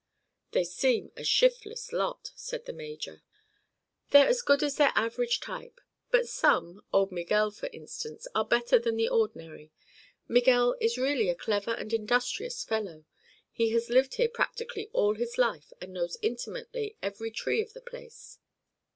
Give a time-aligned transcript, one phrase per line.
[0.49, 3.21] "They seem a shiftless lot," said the major.
[4.09, 5.79] "They're as good as their average type.
[6.09, 9.71] But some—old Miguel, for instance—are better than the ordinary.
[10.27, 13.05] Miguel is really a clever and industrious fellow.
[13.51, 17.79] He has lived here practically all his life and knows intimately every tree on the
[17.81, 18.39] place."